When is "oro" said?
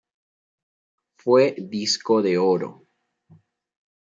2.39-2.87